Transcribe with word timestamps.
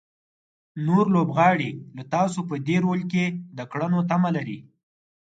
نور 0.87 1.05
لوبغاړي 1.15 1.71
له 1.95 2.03
تاسو 2.13 2.39
په 2.49 2.55
دې 2.67 2.77
رول 2.85 3.01
کې 3.11 3.25
د 3.57 3.59
کړنو 3.71 3.99
تمه 4.09 4.29
لري. 4.35 4.59